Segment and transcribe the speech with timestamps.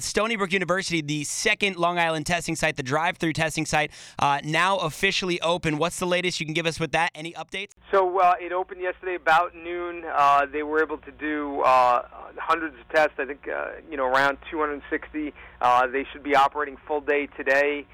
[0.00, 4.78] Stony Brook University, the second Long Island testing site, the drive-through testing site, uh, now
[4.78, 5.78] officially open.
[5.78, 7.10] What's the latest you can give us with that?
[7.14, 7.70] Any updates?
[7.90, 10.04] So uh, it opened yesterday about noon.
[10.10, 12.02] Uh, they were able to do uh,
[12.36, 13.14] hundreds of tests.
[13.18, 15.32] I think uh, you know around 260.
[15.60, 17.86] Uh, they should be operating full day today.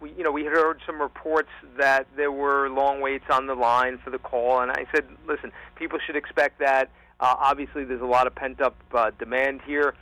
[0.00, 3.98] We, you know, we heard some reports that there were long waits on the line
[4.02, 6.90] for the call, and I said, listen, people should expect that.
[7.20, 8.76] Obviously, there's a lot of pent up
[9.18, 9.94] demand here.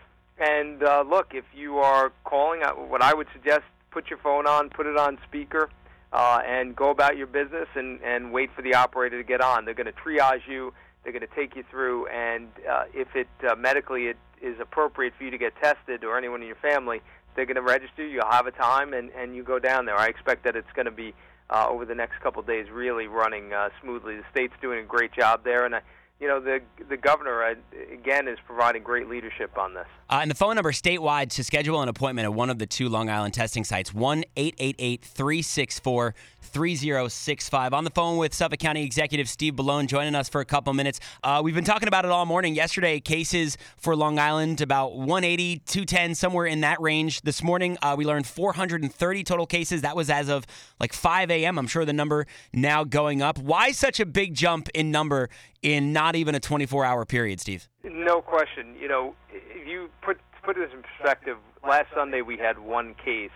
[0.42, 4.48] And uh, look, if you are calling, uh, what I would suggest, put your phone
[4.48, 5.70] on, put it on speaker,
[6.12, 9.64] uh, and go about your business and, and wait for the operator to get on.
[9.64, 10.74] They're going to triage you.
[11.04, 15.14] They're going to take you through, and uh, if it uh, medically it is appropriate
[15.16, 17.02] for you to get tested or anyone in your family,
[17.34, 18.06] they're going to register.
[18.06, 19.96] You'll have a time, and and you go down there.
[19.96, 21.12] I expect that it's going to be
[21.50, 24.16] uh, over the next couple of days really running uh, smoothly.
[24.16, 25.80] The state's doing a great job there, and I
[26.22, 27.54] you know the the governor uh,
[27.92, 29.88] again is providing great leadership on this.
[30.08, 32.88] Uh, and the phone number statewide to schedule an appointment at one of the two
[32.88, 37.74] Long Island testing sites one eight eight eight three six four three zero six five.
[37.74, 41.00] On the phone with Suffolk County Executive Steve Bellone, joining us for a couple minutes.
[41.24, 42.54] Uh, we've been talking about it all morning.
[42.54, 47.22] Yesterday, cases for Long Island about 180, 210, somewhere in that range.
[47.22, 49.82] This morning, uh, we learned 430 total cases.
[49.82, 50.46] That was as of
[50.78, 51.58] like 5 a.m.
[51.58, 53.38] I'm sure the number now going up.
[53.38, 55.28] Why such a big jump in number
[55.62, 57.68] in not even a 24 hour period, Steve?
[57.84, 58.74] No question.
[58.80, 63.30] You know, if you put put this in perspective, last Sunday we had one case.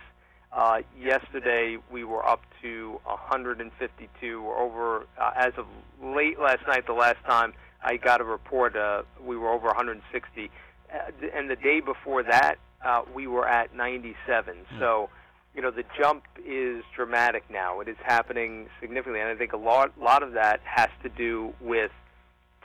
[0.51, 4.41] Uh, yesterday we were up to 152.
[4.41, 5.65] We're over uh, as of
[6.01, 6.85] late last night.
[6.87, 7.53] The last time
[7.83, 10.49] I got a report, uh, we were over 160,
[10.93, 10.97] uh,
[11.33, 14.55] and the day before that uh, we were at 97.
[14.55, 14.79] Hmm.
[14.79, 15.09] So,
[15.55, 17.79] you know, the jump is dramatic now.
[17.79, 21.53] It is happening significantly, and I think a lot lot of that has to do
[21.59, 21.91] with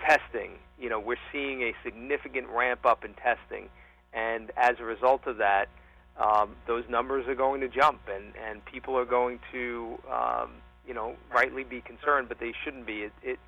[0.07, 0.53] testing.
[0.79, 3.69] You know, we're seeing a significant ramp up in testing,
[4.13, 5.69] and as a result of that,
[6.19, 10.51] um, those numbers are going to jump, and and people are going to, um,
[10.87, 13.03] you know, rightly be concerned, but they shouldn't be.
[13.03, 13.39] It, it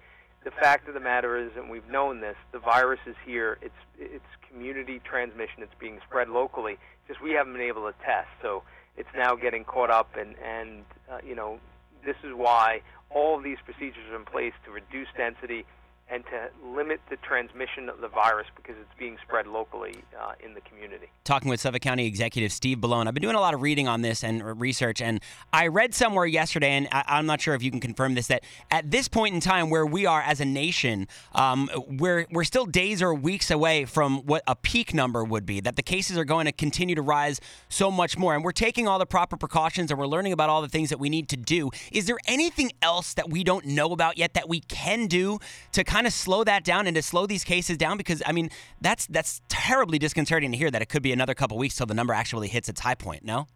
[0.45, 3.59] the fact of the matter is, and we've known this, the virus is here.
[3.61, 5.63] It's it's community transmission.
[5.63, 6.79] It's being spread locally.
[7.09, 8.63] Just we haven't been able to test, so
[8.97, 11.59] it's now getting caught up, and and uh, you know,
[12.05, 12.81] this is why
[13.11, 15.65] all of these procedures are in place to reduce density
[16.11, 20.55] and to limit the transmission of the virus because it's being spread locally uh, in
[20.55, 21.07] the community.
[21.25, 23.09] Talking with Suffolk County Executive Steve Bellone.
[23.09, 25.21] I've been doing a lot of reading on this and research, and
[25.53, 28.45] I read somewhere yesterday, and I, I'm not sure if you can confirm this, that
[28.71, 32.67] at this point in time where we are as a nation, um, we're, we're still
[32.67, 36.25] days or weeks away from what a peak number would be, that the cases are
[36.25, 37.41] going to continue to rise
[37.71, 38.35] so much more.
[38.35, 40.99] And we're taking all the proper precautions and we're learning about all the things that
[40.99, 41.71] we need to do.
[41.91, 45.39] Is there anything else that we don't know about yet that we can do
[45.73, 47.97] to kind of slow that down and to slow these cases down?
[47.97, 48.51] Because I mean,
[48.81, 51.95] that's that's terribly disconcerting to hear that it could be another couple weeks till the
[51.95, 53.25] number actually hits its high point.
[53.25, 53.47] No.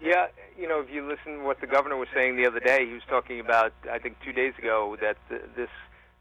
[0.00, 0.28] Yeah,
[0.58, 2.92] you know, if you listen to what the governor was saying the other day, he
[2.92, 5.68] was talking about, I think two days ago, that th- this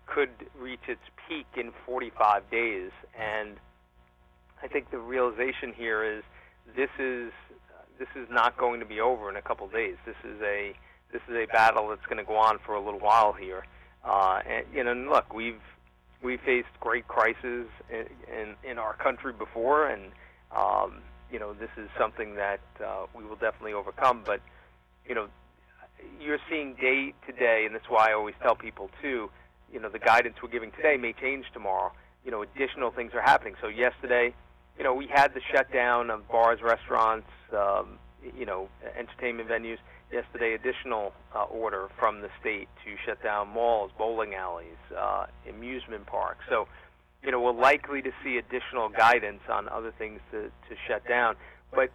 [0.06, 2.92] could reach its peak in 45 days.
[3.18, 3.56] And
[4.62, 6.24] I think the realization here is
[6.76, 7.32] this is
[8.00, 9.96] this is not going to be over in a couple days.
[10.06, 10.74] This is a
[11.14, 13.64] this is a battle that's going to go on for a little while here.
[14.04, 15.62] Uh, and you know, and look, we've
[16.22, 20.12] we faced great crises in, in in our country before, and
[20.56, 24.22] um, you know, this is something that uh, we will definitely overcome.
[24.26, 24.42] But
[25.08, 25.28] you know,
[26.22, 29.30] you're seeing day to day, and that's why I always tell people too.
[29.72, 31.92] You know, the guidance we're giving today may change tomorrow.
[32.24, 33.56] You know, additional things are happening.
[33.62, 34.34] So yesterday,
[34.78, 37.98] you know, we had the shutdown of bars, restaurants, um,
[38.38, 39.78] you know, entertainment venues.
[40.12, 46.06] Yesterday, additional uh, order from the state to shut down malls, bowling alleys, uh, amusement
[46.06, 46.46] parks.
[46.48, 46.68] So,
[47.24, 51.36] you know, we're likely to see additional guidance on other things to, to shut down.
[51.74, 51.90] But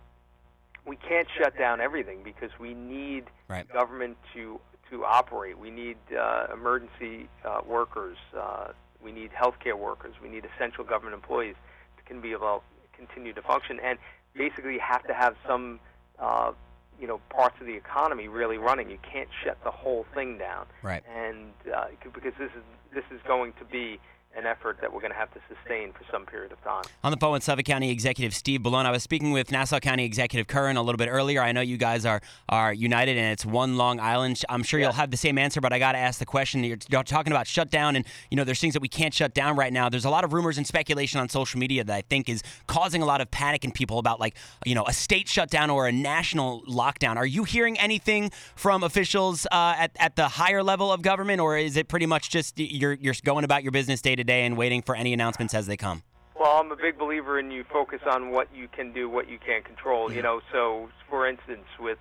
[0.85, 3.67] we can't shut down everything because we need Right.
[3.73, 4.61] government to
[4.91, 5.59] to operate.
[5.59, 8.17] We need uh, emergency uh, workers.
[8.37, 8.69] Uh,
[9.03, 10.15] we need healthcare workers.
[10.23, 11.57] We need essential government employees
[11.99, 12.63] to can be able
[12.97, 13.79] continue to function.
[13.83, 13.99] And
[14.35, 15.81] basically, have to have some
[16.21, 16.53] uh,
[17.01, 18.91] you know parts of the economy really running.
[18.91, 20.67] You can't shut the whole thing down.
[20.83, 21.03] Right.
[21.09, 22.63] And uh, because this is
[22.95, 24.01] this is going to be
[24.37, 26.85] an effort that we're going to have to sustain for some period of time.
[27.03, 28.85] On the phone with Suffolk County Executive Steve Bellone.
[28.85, 31.43] I was speaking with Nassau County Executive Curran a little bit earlier.
[31.43, 34.43] I know you guys are are united and it's one Long Island.
[34.49, 36.63] I'm sure you'll have the same answer, but I got to ask the question.
[36.63, 39.57] You're, you're talking about shutdown, and you know there's things that we can't shut down
[39.57, 39.89] right now.
[39.89, 43.03] There's a lot of rumors and speculation on social media that I think is causing
[43.03, 45.93] a lot of panic in people about like you know a state shutdown or a
[45.93, 47.17] national lockdown.
[47.17, 51.57] Are you hearing anything from officials uh, at at the higher level of government, or
[51.57, 54.57] is it pretty much just you're you're going about your business day to day and
[54.57, 56.03] waiting for any announcements as they come?
[56.39, 59.39] Well, I'm a big believer in you focus on what you can do, what you
[59.45, 60.13] can't control.
[60.13, 61.99] You know, so for instance, with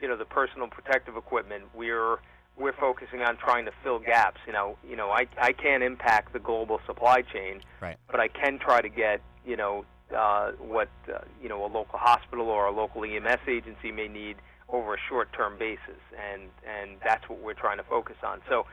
[0.00, 2.18] you know the personal protective equipment, we're
[2.56, 4.40] we're focusing on trying to fill gaps.
[4.46, 7.96] You know, you know, I I can't impact the global supply chain, Right.
[8.10, 9.84] but I can try to get you know
[10.16, 14.36] uh, what uh, you know a local hospital or a local EMS agency may need
[14.68, 16.00] over a short-term basis,
[16.32, 18.40] and and that's what we're trying to focus on.
[18.48, 18.66] So.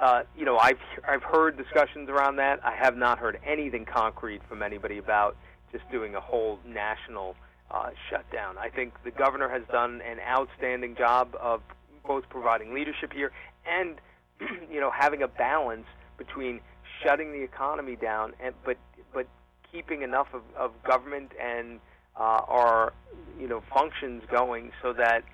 [0.00, 2.60] Uh, you know, I've I've heard discussions around that.
[2.64, 5.36] I have not heard anything concrete from anybody about
[5.72, 7.34] just doing a whole national
[7.70, 8.56] uh, shutdown.
[8.58, 11.62] I think the governor has done an outstanding job of
[12.06, 13.32] both providing leadership here
[13.66, 13.96] and
[14.70, 15.86] you know having a balance
[16.16, 16.60] between
[17.02, 18.76] shutting the economy down and but
[19.12, 19.26] but
[19.70, 21.80] keeping enough of, of government and
[22.16, 22.92] uh, our
[23.38, 25.24] you know functions going so that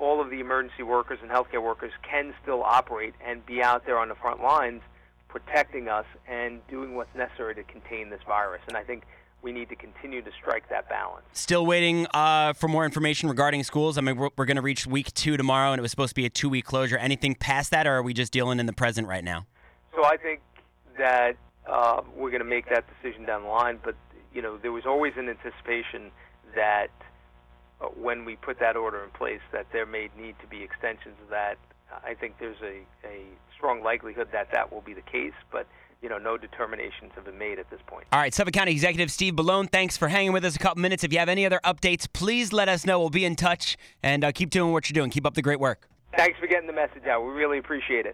[0.00, 3.98] all of the emergency workers and healthcare workers can still operate and be out there
[3.98, 4.82] on the front lines
[5.28, 8.60] protecting us and doing what's necessary to contain this virus.
[8.66, 9.04] And I think
[9.42, 11.24] we need to continue to strike that balance.
[11.32, 13.96] Still waiting uh, for more information regarding schools.
[13.96, 16.14] I mean, we're, we're going to reach week two tomorrow, and it was supposed to
[16.14, 16.98] be a two week closure.
[16.98, 19.46] Anything past that, or are we just dealing in the present right now?
[19.94, 20.40] So I think
[20.98, 21.36] that
[21.66, 23.78] uh, we're going to make that decision down the line.
[23.82, 23.94] But
[24.34, 26.10] you know, there was always an anticipation
[26.54, 26.90] that
[27.96, 31.30] when we put that order in place, that there may need to be extensions of
[31.30, 31.56] that.
[32.04, 33.24] I think there's a, a
[33.56, 35.66] strong likelihood that that will be the case, but
[36.02, 38.06] you know, no determinations have been made at this point.
[38.12, 41.04] All right, Suffolk County Executive Steve Bellone, thanks for hanging with us a couple minutes.
[41.04, 42.98] If you have any other updates, please let us know.
[42.98, 45.10] We'll be in touch and uh, keep doing what you're doing.
[45.10, 45.88] Keep up the great work.
[46.16, 47.22] Thanks for getting the message out.
[47.24, 48.08] We really appreciate it.